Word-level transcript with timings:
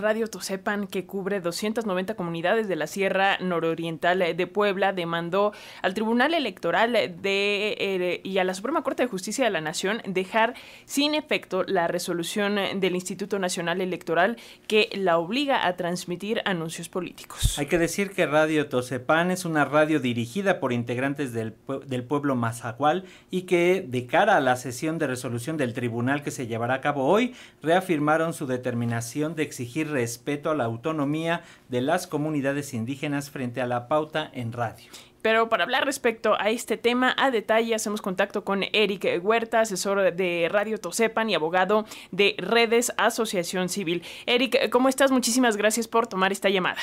Radio 0.00 0.28
Tosepan, 0.28 0.86
que 0.86 1.06
cubre 1.06 1.40
290 1.40 2.14
comunidades 2.14 2.68
de 2.68 2.76
la 2.76 2.86
Sierra 2.86 3.36
Nororiental 3.40 4.36
de 4.36 4.46
Puebla, 4.46 4.92
demandó 4.92 5.52
al 5.82 5.94
Tribunal 5.94 6.34
Electoral 6.34 6.92
de, 6.92 7.74
eh, 7.76 8.20
y 8.22 8.38
a 8.38 8.44
la 8.44 8.54
Suprema 8.54 8.84
Corte 8.84 9.02
de 9.02 9.08
Justicia 9.08 9.44
de 9.44 9.50
la 9.50 9.60
Nación 9.60 10.00
dejar 10.06 10.54
sin 10.84 11.16
efecto 11.16 11.64
la 11.64 11.88
resolución 11.88 12.78
del 12.78 12.94
Instituto 12.94 13.40
Nacional 13.40 13.80
Electoral 13.80 14.36
que 14.68 14.88
la 14.92 15.18
obliga 15.18 15.66
a 15.66 15.74
transmitir 15.74 16.42
anuncios 16.44 16.88
políticos. 16.88 17.58
Hay 17.58 17.66
que 17.66 17.78
decir 17.78 18.10
que 18.10 18.24
Radio 18.24 18.68
Tosepan 18.68 19.32
es 19.32 19.44
una 19.44 19.64
radio 19.64 19.98
dirigida 19.98 20.60
por 20.60 20.72
integrantes 20.72 21.32
del, 21.32 21.54
del 21.88 22.04
pueblo 22.04 22.36
mazacual 22.36 23.02
y 23.32 23.42
que, 23.42 23.84
de 23.84 24.06
cara 24.06 24.36
a 24.36 24.40
la 24.40 24.54
sesión 24.54 25.00
de 25.00 25.08
resolución 25.08 25.56
del 25.56 25.72
tribunal 25.72 26.22
que 26.22 26.30
se 26.30 26.46
llevará 26.46 26.74
a 26.74 26.80
cabo 26.80 27.06
hoy, 27.06 27.34
reafirmaron 27.64 28.32
su 28.32 28.46
determinación 28.46 29.34
de 29.34 29.42
exigir 29.42 29.87
respeto 29.88 30.50
a 30.50 30.54
la 30.54 30.64
autonomía 30.64 31.42
de 31.68 31.80
las 31.80 32.06
comunidades 32.06 32.74
indígenas 32.74 33.30
frente 33.30 33.60
a 33.60 33.66
la 33.66 33.88
pauta 33.88 34.30
en 34.32 34.52
radio. 34.52 34.90
Pero 35.22 35.48
para 35.48 35.64
hablar 35.64 35.84
respecto 35.84 36.36
a 36.38 36.50
este 36.50 36.76
tema 36.76 37.14
a 37.18 37.30
detalle, 37.30 37.74
hacemos 37.74 38.00
contacto 38.00 38.44
con 38.44 38.62
Eric 38.72 39.20
Huerta, 39.22 39.60
asesor 39.60 40.14
de 40.14 40.48
Radio 40.50 40.78
Tosepan 40.78 41.28
y 41.28 41.34
abogado 41.34 41.86
de 42.12 42.36
Redes 42.38 42.92
Asociación 42.96 43.68
Civil. 43.68 44.02
Eric, 44.26 44.70
¿cómo 44.70 44.88
estás? 44.88 45.10
Muchísimas 45.10 45.56
gracias 45.56 45.88
por 45.88 46.06
tomar 46.06 46.30
esta 46.30 46.48
llamada. 46.48 46.80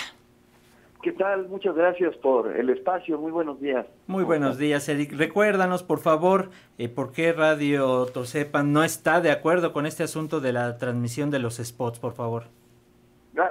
¿Qué 1.02 1.12
tal? 1.12 1.48
Muchas 1.50 1.76
gracias 1.76 2.16
por 2.18 2.58
el 2.58 2.68
espacio. 2.72 3.20
Muy 3.20 3.32
buenos 3.32 3.62
días. 3.62 3.86
Muy 4.08 4.24
buenos 4.24 4.58
días, 4.58 4.90
Eric. 4.90 5.14
Recuérdanos, 5.14 5.84
por 5.84 6.00
favor, 6.00 6.50
eh, 6.80 6.90
por 6.90 7.12
qué 7.12 7.32
Radio 7.32 8.08
Tosepan 8.08 8.74
no 8.74 8.84
está 8.84 9.22
de 9.22 9.30
acuerdo 9.30 9.72
con 9.72 9.86
este 9.86 10.02
asunto 10.02 10.42
de 10.42 10.52
la 10.52 10.80
transmisión 10.80 11.30
de 11.30 11.38
los 11.38 11.58
spots, 11.58 12.00
por 12.00 12.14
favor. 12.14 12.46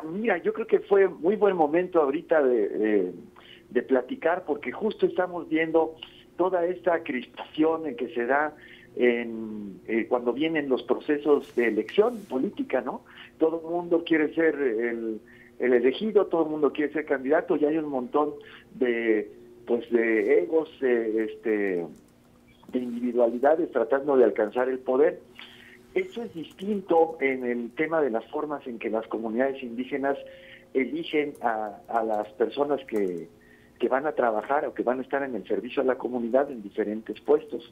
Mira, 0.05 0.39
yo 0.39 0.53
creo 0.53 0.67
que 0.67 0.81
fue 0.81 1.09
muy 1.09 1.37
buen 1.37 1.57
momento 1.57 2.01
ahorita 2.01 2.43
de, 2.43 3.13
platicar 3.89 4.45
porque 4.47 4.73
justo 4.73 5.05
estamos 5.05 5.49
viendo 5.49 5.97
toda 6.37 6.65
esta 6.65 7.03
crispación 7.03 7.87
en 7.87 7.97
que 7.97 8.09
se 8.15 8.25
da 8.25 8.55
en, 8.97 9.81
eh, 9.89 10.07
cuando 10.09 10.33
vienen 10.33 10.69
los 10.69 10.85
procesos 10.85 11.55
de 11.57 11.69
elección 11.69 12.19
política, 12.29 12.81
¿no? 12.81 13.03
Todo 13.39 13.61
el 13.61 13.71
mundo 13.71 14.05
quiere 14.05 14.33
ser 14.35 14.55
el, 14.55 15.21
el 15.59 15.73
elegido, 15.73 16.27
todo 16.27 16.45
el 16.45 16.51
mundo 16.51 16.73
quiere 16.73 16.93
ser 16.93 17.05
candidato 17.05 17.57
y 17.57 17.65
hay 17.65 17.77
un 17.79 17.89
montón 17.89 18.35
de 18.75 19.31
pues 19.67 19.91
de 19.91 20.41
egos, 20.41 20.71
este, 20.81 21.87
de 22.73 22.79
individualidades 22.79 23.71
tratando 23.71 24.17
de 24.17 24.25
alcanzar 24.25 24.69
el 24.69 24.79
poder 24.79 25.21
esto 25.95 26.23
es 26.23 26.35
distinto 26.35 27.17
en 27.21 27.45
el 27.45 27.71
tema 27.73 28.01
de 28.01 28.11
las 28.11 28.25
formas 28.27 28.67
en 28.67 28.79
que 28.79 28.91
las 28.91 29.07
comunidades 29.07 29.63
indígenas 29.63 30.19
eligen 30.75 31.35
a, 31.41 31.79
las 32.05 32.29
personas 32.33 32.81
que, 32.87 33.29
van 33.89 34.07
a 34.07 34.13
trabajar 34.13 34.65
o 34.65 34.73
que 34.73 34.83
van 34.83 34.99
a 34.99 35.03
estar 35.03 35.23
en 35.23 35.35
el 35.35 35.47
servicio 35.47 35.83
a 35.83 35.85
la 35.85 35.97
comunidad 35.97 36.51
en 36.51 36.63
diferentes 36.63 37.21
puestos. 37.21 37.71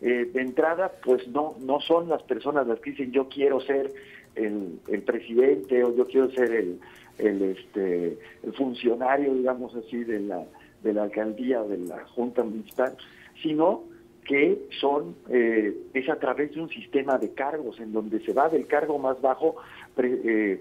Eh, 0.00 0.28
de 0.32 0.40
entrada, 0.40 0.92
pues 1.04 1.28
no, 1.28 1.54
no 1.60 1.80
son 1.80 2.08
las 2.08 2.22
personas 2.24 2.66
las 2.66 2.80
que 2.80 2.90
dicen 2.90 3.12
yo 3.12 3.28
quiero 3.28 3.60
ser 3.60 3.92
el, 4.34 4.80
presidente 5.06 5.84
o 5.84 5.94
yo 5.96 6.06
quiero 6.06 6.30
ser 6.32 6.50
el, 6.52 6.80
el, 7.18 7.42
este, 7.42 8.18
el 8.42 8.52
funcionario, 8.54 9.32
digamos 9.32 9.74
así, 9.76 10.02
de 10.02 10.20
la, 10.20 10.44
de 10.82 10.92
la 10.92 11.04
alcaldía 11.04 11.62
o 11.62 11.68
de 11.68 11.78
la 11.78 12.04
junta 12.08 12.42
municipal, 12.42 12.96
sino 13.40 13.84
que 14.28 14.68
son 14.78 15.16
eh, 15.30 15.74
es 15.94 16.08
a 16.10 16.16
través 16.16 16.54
de 16.54 16.60
un 16.60 16.68
sistema 16.68 17.16
de 17.16 17.32
cargos 17.32 17.80
en 17.80 17.94
donde 17.94 18.20
se 18.20 18.34
va 18.34 18.50
del 18.50 18.66
cargo 18.66 18.98
más 18.98 19.18
bajo 19.22 19.56
eh, 19.96 20.60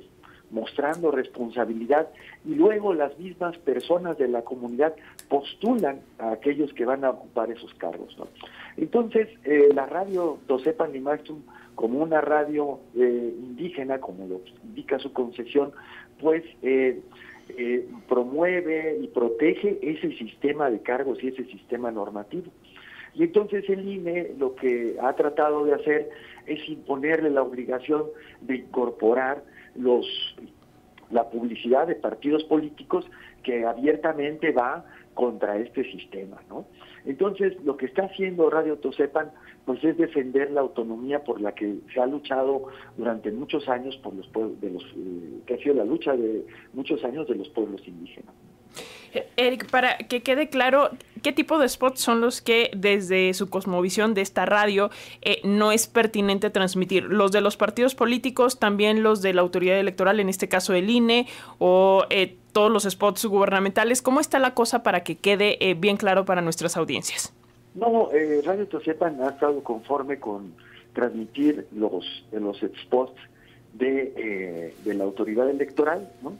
mostrando 0.51 1.11
responsabilidad 1.11 2.07
y 2.45 2.55
luego 2.55 2.93
las 2.93 3.19
mismas 3.19 3.57
personas 3.57 4.17
de 4.17 4.29
la 4.29 4.43
comunidad 4.43 4.95
postulan 5.27 5.99
a 6.17 6.31
aquellos 6.31 6.73
que 6.73 6.85
van 6.85 7.03
a 7.03 7.09
ocupar 7.09 7.51
esos 7.51 7.73
cargos. 7.73 8.15
Entonces, 8.77 9.27
eh, 9.44 9.67
la 9.75 9.85
radio 9.85 10.38
Dosepan 10.47 10.94
Limastrum, 10.94 11.41
como 11.75 12.00
una 12.00 12.22
radio 12.22 12.79
indígena, 12.95 14.00
como 14.00 14.27
lo 14.27 14.41
indica 14.63 14.97
su 14.97 15.11
concesión, 15.11 15.73
pues 16.22 16.44
promueve 18.07 18.97
y 19.01 19.07
protege 19.07 19.77
ese 19.81 20.17
sistema 20.17 20.69
de 20.69 20.79
cargos 20.79 21.22
y 21.22 21.27
ese 21.27 21.44
sistema 21.44 21.91
normativo. 21.91 22.50
Y 23.17 23.23
entonces 23.23 23.67
el 23.67 23.88
INE 23.88 24.31
lo 24.38 24.53
que 24.53 24.95
ha 25.01 25.11
tratado 25.13 25.66
de 25.66 25.73
hacer 25.73 26.09
es 26.45 26.69
imponerle 26.69 27.31
la 27.31 27.41
obligación 27.41 28.03
de 28.41 28.57
incorporar 28.57 29.44
los 29.75 30.05
la 31.09 31.29
publicidad 31.29 31.88
de 31.88 31.95
partidos 31.95 32.44
políticos 32.44 33.06
que 33.41 33.66
abiertamente 33.66 34.51
va 34.51 34.85
contra 35.13 35.57
este 35.57 35.89
sistema, 35.89 36.38
¿no? 36.50 36.67
Entonces, 37.06 37.53
lo 37.63 37.77
que 37.77 37.85
está 37.85 38.03
haciendo 38.03 38.50
Radio 38.50 38.77
Tosepan, 38.77 39.31
pues 39.66 39.81
es 39.83 39.97
defender 39.97 40.51
la 40.51 40.61
autonomía 40.61 41.23
por 41.23 41.39
la 41.39 41.56
que 41.56 41.77
se 41.94 42.01
ha 42.01 42.06
luchado 42.06 42.67
durante 42.97 43.31
muchos 43.31 43.67
años 43.69 43.95
por 43.97 44.13
los 44.13 44.27
pueblos, 44.27 44.59
de 44.59 44.72
los, 44.72 44.83
eh, 44.83 45.39
que 45.47 45.53
ha 45.53 45.57
sido 45.57 45.75
la 45.75 45.85
lucha 45.85 46.16
de 46.16 46.45
muchos 46.73 47.03
años 47.06 47.25
de 47.27 47.35
los 47.35 47.47
pueblos 47.50 47.81
indígenas. 47.88 48.35
Eric, 49.38 49.69
para 49.72 49.97
que 49.97 50.22
quede 50.22 50.50
claro, 50.50 50.89
¿qué 51.27 51.33
tipo 51.33 51.59
de 51.59 51.67
spots 51.67 51.99
son 51.99 52.21
los 52.21 52.39
que 52.39 52.71
desde 52.73 53.33
su 53.33 53.49
cosmovisión 53.49 54.13
de 54.13 54.21
esta 54.21 54.45
radio 54.45 54.89
eh, 55.21 55.41
no 55.43 55.73
es 55.73 55.85
pertinente 55.85 56.49
transmitir? 56.49 57.03
¿Los 57.03 57.33
de 57.33 57.41
los 57.41 57.57
partidos 57.57 57.95
políticos, 57.95 58.59
también 58.59 59.03
los 59.03 59.21
de 59.21 59.33
la 59.33 59.41
autoridad 59.41 59.77
electoral, 59.77 60.21
en 60.21 60.29
este 60.29 60.47
caso 60.47 60.73
el 60.73 60.89
INE, 60.89 61.27
o 61.59 62.05
eh, 62.11 62.38
todos 62.53 62.71
los 62.71 62.83
spots 62.83 63.25
gubernamentales? 63.25 64.01
¿Cómo 64.01 64.21
está 64.21 64.39
la 64.39 64.53
cosa 64.53 64.83
para 64.83 65.03
que 65.03 65.17
quede 65.17 65.57
eh, 65.59 65.73
bien 65.73 65.97
claro 65.97 66.23
para 66.23 66.39
nuestras 66.39 66.77
audiencias? 66.77 67.33
No, 67.75 68.07
Radio 68.45 68.65
Tosepan 68.65 69.21
ha 69.21 69.31
estado 69.31 69.61
conforme 69.65 70.21
con 70.21 70.53
transmitir 70.94 71.67
los, 71.75 72.05
los 72.31 72.57
spots 72.83 73.19
de, 73.73 74.73
de 74.85 74.94
la 74.94 75.03
autoridad 75.03 75.49
electoral, 75.49 76.09
¿no? 76.21 76.38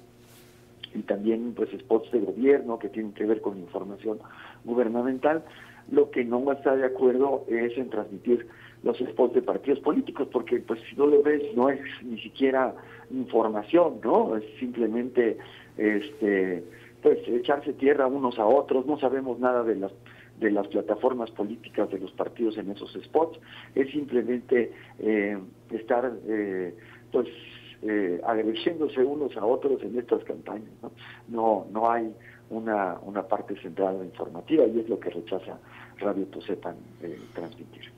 Y 0.94 1.00
también 1.04 1.54
pues 1.56 1.70
spots 1.72 2.12
de 2.12 2.20
gobierno 2.20 2.80
que 2.80 2.90
tienen 2.90 3.14
que 3.14 3.26
ver 3.26 3.42
con 3.42 3.58
información 3.58 4.20
gubernamental. 4.66 5.44
Lo 5.92 6.12
que 6.12 6.26
no 6.26 6.52
está 6.52 6.76
de 6.76 6.86
acuerdo 6.86 7.46
es 7.48 7.78
en 7.78 7.90
transmitir 7.90 8.48
los 8.84 8.98
spots 8.98 9.36
de 9.36 9.42
partidos 9.42 9.80
políticos, 9.80 10.28
porque 10.32 10.60
pues 10.60 10.80
si 10.90 10.96
no 10.96 11.08
lo 11.08 11.24
ves 11.24 11.44
no 11.56 11.70
es 11.70 11.80
ni 12.04 12.20
siquiera 12.20 12.76
información, 13.12 14.00
¿no? 14.04 14.36
Es 14.36 14.44
simplemente 14.60 15.38
este 15.78 16.64
pues 17.02 17.20
echarse 17.28 17.74
tierra 17.74 18.08
unos 18.08 18.40
a 18.40 18.46
otros, 18.46 18.86
no 18.86 19.00
sabemos 19.00 19.40
nada 19.40 19.64
de 19.64 19.76
las 19.76 19.92
de 20.40 20.52
las 20.52 20.68
plataformas 20.68 21.32
políticas 21.32 21.90
de 21.90 22.00
los 22.00 22.12
partidos 22.12 22.58
en 22.58 22.70
esos 22.72 22.94
spots, 22.94 23.40
es 23.74 23.90
simplemente 23.90 24.72
eh, 25.00 25.38
estar 25.72 26.14
eh, 26.28 26.76
pues 27.12 27.28
eh, 27.82 28.22
unos 29.06 29.38
a 29.38 29.46
otros 29.46 29.82
en 29.84 29.98
estas 29.98 30.24
campañas. 30.24 30.72
No, 30.82 30.92
no, 31.28 31.68
no 31.72 31.92
hay 31.92 32.14
una, 32.50 32.98
una 33.02 33.24
parte 33.28 33.60
centrada 33.62 34.04
informativa 34.04 34.66
y 34.66 34.80
es 34.80 34.90
lo 34.90 35.00
que 35.00 35.10
rechaza 35.10 35.60
Radio 36.00 36.26
Tosepan 36.28 36.76
eh, 37.02 37.20
transmitir. 37.34 37.92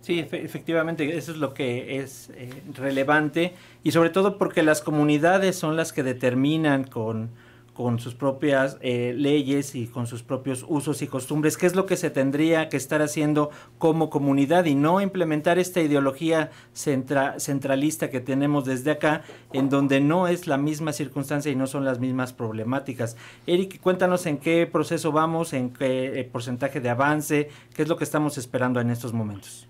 Sí, 0.00 0.18
efectivamente, 0.18 1.16
eso 1.16 1.30
es 1.30 1.38
lo 1.38 1.54
que 1.54 1.98
es 1.98 2.30
eh, 2.30 2.50
relevante 2.74 3.54
y 3.84 3.92
sobre 3.92 4.10
todo 4.10 4.36
porque 4.36 4.64
las 4.64 4.82
comunidades 4.82 5.54
son 5.54 5.76
las 5.76 5.92
que 5.92 6.02
determinan 6.02 6.82
con 6.82 7.30
con 7.74 7.98
sus 7.98 8.14
propias 8.14 8.78
eh, 8.82 9.14
leyes 9.16 9.74
y 9.74 9.86
con 9.86 10.06
sus 10.06 10.22
propios 10.22 10.64
usos 10.68 11.02
y 11.02 11.06
costumbres, 11.06 11.56
qué 11.56 11.66
es 11.66 11.74
lo 11.74 11.86
que 11.86 11.96
se 11.96 12.10
tendría 12.10 12.68
que 12.68 12.76
estar 12.76 13.00
haciendo 13.02 13.50
como 13.78 14.10
comunidad 14.10 14.66
y 14.66 14.74
no 14.74 15.00
implementar 15.00 15.58
esta 15.58 15.80
ideología 15.80 16.50
centralista 16.74 18.10
que 18.10 18.20
tenemos 18.20 18.64
desde 18.64 18.90
acá, 18.90 19.22
en 19.52 19.68
donde 19.68 20.00
no 20.00 20.28
es 20.28 20.46
la 20.46 20.58
misma 20.58 20.92
circunstancia 20.92 21.50
y 21.50 21.56
no 21.56 21.66
son 21.66 21.84
las 21.84 21.98
mismas 21.98 22.32
problemáticas. 22.32 23.16
Eric, 23.46 23.80
cuéntanos 23.80 24.26
en 24.26 24.38
qué 24.38 24.68
proceso 24.70 25.12
vamos, 25.12 25.52
en 25.52 25.72
qué 25.72 26.20
eh, 26.20 26.24
porcentaje 26.24 26.80
de 26.80 26.90
avance, 26.90 27.48
qué 27.74 27.82
es 27.82 27.88
lo 27.88 27.96
que 27.96 28.04
estamos 28.04 28.36
esperando 28.38 28.80
en 28.80 28.90
estos 28.90 29.12
momentos. 29.12 29.68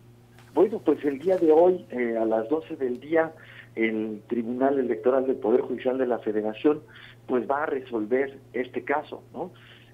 Bueno, 0.54 0.80
pues 0.84 1.02
el 1.04 1.18
día 1.18 1.36
de 1.38 1.50
hoy, 1.50 1.86
eh, 1.90 2.16
a 2.20 2.26
las 2.26 2.48
12 2.48 2.76
del 2.76 3.00
día, 3.00 3.32
el 3.74 4.22
Tribunal 4.28 4.78
Electoral 4.78 5.26
del 5.26 5.36
Poder 5.36 5.62
Judicial 5.62 5.96
de 5.96 6.06
la 6.06 6.18
Federación 6.18 6.82
pues 7.26 7.48
va 7.48 7.64
a 7.64 7.66
resolver 7.66 8.38
este 8.52 8.84
caso, 8.84 9.22
¿no? 9.32 9.52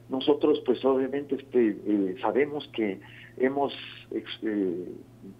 Nosotros 0.08 0.62
pues 0.64 0.82
obviamente 0.84 1.34
este, 1.36 1.76
eh, 1.86 2.16
sabemos 2.22 2.68
que 2.72 2.98
hemos 3.36 3.74
eh, 4.10 4.88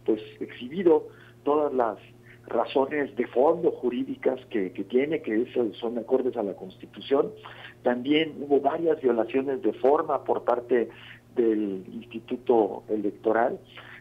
pues 0.05 0.21
exhibido 0.41 1.09
todas 1.43 1.73
las 1.73 1.99
razones 2.47 3.15
de 3.17 3.27
fondo 3.27 3.71
jurídicas 3.73 4.41
que, 4.47 4.73
que 4.73 4.85
tiene, 4.85 5.23
que 5.23 5.47
son 5.81 5.99
acordes 5.99 6.37
a 6.37 6.43
la 6.43 6.55
Constitución. 6.55 7.31
También 7.83 8.35
hubo 8.41 8.61
varias 8.61 9.01
violaciones 9.01 9.63
de 9.63 9.73
forma 9.75 10.25
por 10.25 10.45
parte 10.45 10.89
del 11.37 11.85
Instituto 11.93 12.83
Electoral, 12.89 13.59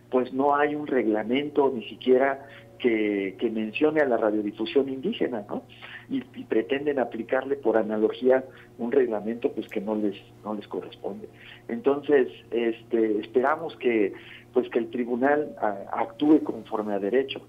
pues 0.09 0.33
no 0.33 0.55
hay 0.55 0.75
un 0.75 0.87
reglamento 0.87 1.71
ni 1.73 1.83
siquiera 1.89 2.47
que, 2.79 3.35
mencione 3.51 4.01
a 4.01 4.05
la 4.05 4.17
radiodifusión 4.17 4.89
indígena, 4.89 5.43
¿no? 5.47 5.63
Y, 6.09 6.21
pretenden 6.43 6.99
aplicarle 6.99 7.55
por 7.55 7.77
analogía 7.77 8.45
un 8.77 8.91
reglamento 8.91 9.51
pues 9.51 9.67
que 9.67 9.81
no 9.81 9.95
les 9.95 10.15
no 10.43 10.53
les 10.53 10.67
corresponde. 10.67 11.27
Entonces, 11.67 12.29
este, 12.51 13.19
esperamos 13.19 13.75
que 13.77 14.13
pues 14.53 14.69
que 14.69 14.79
el 14.79 14.89
tribunal 14.89 15.55
actúe 15.91 16.43
conforme 16.43 16.93
a 16.93 16.99
derecho. 16.99 17.41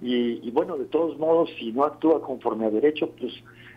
Y, 0.00 0.50
bueno, 0.52 0.76
de 0.76 0.84
todos 0.84 1.18
modos, 1.18 1.50
si 1.58 1.72
no 1.72 1.82
actúa 1.82 2.22
conforme 2.22 2.66
a 2.66 2.70
derecho, 2.70 3.10
pues 3.18 3.32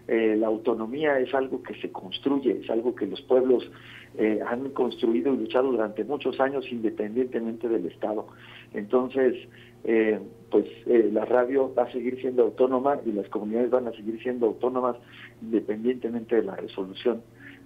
eh, 0.07 0.35
la 0.37 0.47
autonomía 0.47 1.19
es 1.19 1.33
algo 1.33 1.61
que 1.63 1.75
se 1.75 1.91
construye, 1.91 2.59
es 2.63 2.69
algo 2.69 2.95
que 2.95 3.05
los 3.05 3.21
pueblos 3.21 3.69
eh, 4.17 4.39
han 4.45 4.69
construido 4.71 5.33
y 5.33 5.37
luchado 5.37 5.71
durante 5.71 6.03
muchos 6.03 6.39
años 6.39 6.65
independientemente 6.71 7.69
del 7.69 7.85
Estado. 7.85 8.27
Entonces, 8.73 9.35
eh, 9.83 10.19
pues 10.49 10.65
la 10.85 11.25
radio 11.25 11.73
va 11.73 11.83
a 11.83 11.91
seguir 11.91 12.19
siendo 12.19 12.43
autónoma 12.43 12.99
y 13.05 13.11
las 13.13 13.27
comunidades 13.29 13.69
van 13.69 13.87
a 13.87 13.91
seguir 13.93 14.21
siendo 14.21 14.47
autónomas 14.47 14.97
independientemente 15.41 16.35
de 16.35 16.43
la 16.43 16.55
resolución 16.55 17.21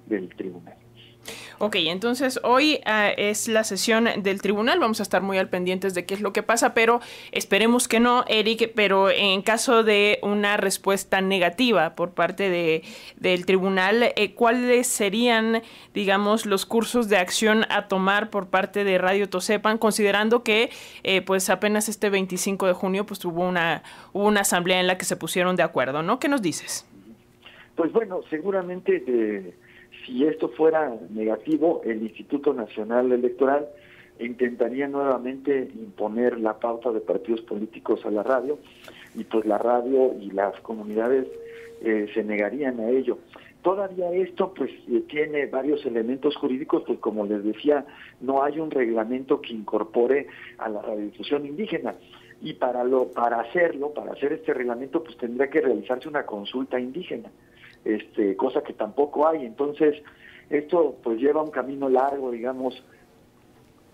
del 0.08 0.30
tribunal. 0.30 0.85
Ok, 1.58 1.78
entonces 1.78 2.40
hoy 2.44 2.82
ah, 2.86 3.10
es 3.16 3.48
la 3.48 3.64
sesión 3.64 4.10
del 4.18 4.42
tribunal, 4.42 4.80
vamos 4.80 5.00
a 5.00 5.04
estar 5.04 5.22
muy 5.22 5.38
al 5.38 5.48
pendientes 5.48 5.94
de 5.94 6.06
qué 6.06 6.14
es 6.14 6.20
lo 6.20 6.34
que 6.34 6.44
pasa, 6.44 6.74
pero 6.74 7.00
esperemos 7.32 7.88
que 7.88 8.02
no, 8.02 8.26
Eric, 8.28 8.74
pero 8.76 9.10
en 9.10 9.42
caso 9.42 9.84
de 9.84 10.20
una 10.22 10.58
respuesta 10.58 11.22
negativa 11.22 11.96
por 11.96 12.12
parte 12.12 12.50
de, 12.50 12.84
del 13.16 13.46
tribunal, 13.46 14.04
eh, 14.04 14.34
¿cuáles 14.34 14.88
serían, 14.88 15.62
digamos, 15.94 16.46
los 16.46 16.66
cursos 16.66 17.08
de 17.08 17.18
acción 17.18 17.66
a 17.70 17.88
tomar 17.88 18.30
por 18.30 18.48
parte 18.48 18.84
de 18.84 18.98
Radio 18.98 19.30
Tosepan, 19.30 19.78
considerando 19.78 20.44
que 20.44 20.70
eh, 21.04 21.22
pues 21.22 21.50
apenas 21.50 21.88
este 21.88 22.10
25 22.10 22.68
de 22.68 22.74
junio 22.74 23.06
pues 23.06 23.24
hubo 23.24 23.48
una, 23.48 23.82
hubo 24.12 24.26
una 24.26 24.42
asamblea 24.42 24.82
en 24.82 24.88
la 24.88 24.98
que 24.98 25.06
se 25.06 25.16
pusieron 25.16 25.56
de 25.56 25.64
acuerdo, 25.64 26.04
¿no? 26.04 26.20
¿Qué 26.20 26.28
nos 26.28 26.42
dices? 26.42 26.86
Pues 27.76 27.94
bueno, 27.94 28.20
seguramente... 28.30 29.04
Eh, 29.08 29.54
si 30.06 30.26
esto 30.26 30.50
fuera 30.50 30.96
negativo, 31.10 31.82
el 31.84 32.04
Instituto 32.04 32.54
Nacional 32.54 33.12
Electoral 33.12 33.68
intentaría 34.20 34.88
nuevamente 34.88 35.70
imponer 35.76 36.40
la 36.40 36.60
pauta 36.60 36.92
de 36.92 37.02
partidos 37.02 37.42
políticos 37.42 38.06
a 38.06 38.12
la 38.12 38.24
radio 38.24 38.58
y 39.16 39.24
pues 39.24 39.46
la 39.46 39.58
radio 39.58 40.14
y 40.20 40.32
las 40.32 40.60
comunidades 40.62 41.28
eh, 41.82 42.08
se 42.14 42.24
negarían 42.24 42.80
a 42.80 42.90
ello. 42.90 43.18
Todavía 43.62 44.12
esto 44.12 44.54
pues 44.54 44.72
eh, 44.90 45.04
tiene 45.10 45.48
varios 45.48 45.86
elementos 45.86 46.36
jurídicos, 46.38 46.84
pues 46.86 47.00
como 47.00 47.26
les 47.26 47.44
decía, 47.44 47.86
no 48.22 48.44
hay 48.44 48.60
un 48.60 48.72
reglamento 48.72 49.42
que 49.42 49.54
incorpore 49.54 50.28
a 50.60 50.70
la 50.70 50.82
radiodifusión 50.82 51.46
indígena 51.46 51.96
y 52.42 52.54
para 52.54 52.84
lo 52.84 53.08
para 53.08 53.40
hacerlo, 53.40 53.94
para 53.94 54.12
hacer 54.12 54.34
este 54.34 54.54
reglamento 54.54 55.04
pues 55.04 55.18
tendría 55.18 55.50
que 55.50 55.62
realizarse 55.62 56.08
una 56.08 56.26
consulta 56.26 56.80
indígena 56.80 57.32
este, 57.86 58.36
cosa 58.36 58.64
que 58.64 58.74
tampoco 58.74 59.28
hay. 59.28 59.46
Entonces, 59.46 59.96
esto 60.50 60.98
pues 61.04 61.20
lleva 61.20 61.44
un 61.44 61.52
camino 61.52 61.88
largo, 61.90 62.32
digamos, 62.32 62.84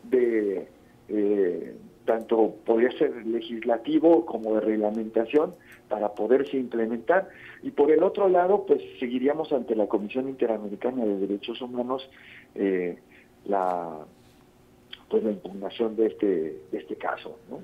de 0.03 0.67
eh, 1.09 1.75
tanto 2.05 2.55
podría 2.65 2.91
ser 2.97 3.25
legislativo 3.25 4.25
como 4.25 4.55
de 4.55 4.61
reglamentación 4.61 5.53
para 5.87 6.13
poderse 6.13 6.57
implementar. 6.57 7.29
Y 7.61 7.71
por 7.71 7.91
el 7.91 8.03
otro 8.03 8.27
lado, 8.27 8.65
pues 8.65 8.81
seguiríamos 8.99 9.51
ante 9.51 9.75
la 9.75 9.87
Comisión 9.87 10.27
Interamericana 10.29 11.05
de 11.05 11.19
Derechos 11.19 11.61
Humanos 11.61 12.09
eh, 12.55 12.97
la 13.45 14.05
pues 15.09 15.23
la 15.23 15.31
impugnación 15.31 15.97
de 15.97 16.07
este 16.07 16.25
de 16.71 16.77
este 16.77 16.95
caso, 16.95 17.37
¿no? 17.49 17.59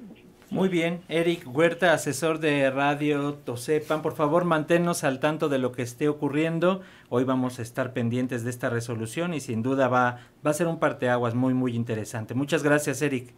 Muy 0.49 0.69
bien, 0.69 1.01
Eric 1.09 1.44
Huerta, 1.45 1.91
asesor 1.91 2.39
de 2.39 2.69
Radio 2.71 3.33
Tosepan, 3.33 4.01
por 4.01 4.13
favor 4.13 4.45
manténnos 4.45 5.03
al 5.03 5.19
tanto 5.19 5.49
de 5.49 5.57
lo 5.57 5.73
que 5.73 5.81
esté 5.81 6.07
ocurriendo. 6.07 6.79
Hoy 7.09 7.25
vamos 7.25 7.59
a 7.59 7.61
estar 7.61 7.91
pendientes 7.91 8.45
de 8.45 8.49
esta 8.49 8.69
resolución 8.69 9.33
y 9.33 9.41
sin 9.41 9.61
duda 9.61 9.89
va, 9.89 10.19
va 10.45 10.51
a 10.51 10.53
ser 10.53 10.67
un 10.67 10.79
parteaguas 10.79 11.35
muy, 11.35 11.53
muy 11.53 11.75
interesante. 11.75 12.33
Muchas 12.33 12.63
gracias, 12.63 13.01
Eric. 13.01 13.33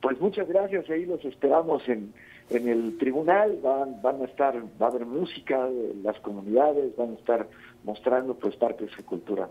Pues 0.00 0.20
muchas 0.20 0.46
gracias, 0.46 0.88
ahí 0.90 1.06
los 1.06 1.24
esperamos 1.24 1.88
en, 1.88 2.14
en 2.50 2.68
el 2.68 2.98
tribunal, 2.98 3.58
van, 3.60 4.00
van 4.00 4.22
a 4.22 4.26
estar, 4.26 4.54
va 4.80 4.86
a 4.86 4.90
haber 4.90 5.06
música, 5.06 5.68
las 6.04 6.20
comunidades 6.20 6.94
van 6.96 7.10
a 7.10 7.14
estar 7.14 7.48
mostrando 7.82 8.34
pues 8.34 8.54
parte 8.54 8.84
de 8.84 8.92
su 8.92 9.04
cultura. 9.04 9.48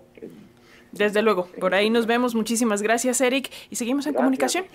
Desde 0.94 1.22
luego, 1.22 1.48
por 1.60 1.74
ahí 1.74 1.90
nos 1.90 2.06
vemos. 2.06 2.36
Muchísimas 2.36 2.82
gracias, 2.82 3.20
Eric, 3.20 3.50
y 3.70 3.76
seguimos 3.76 4.06
en 4.08 4.14
comunicación. 4.14 4.66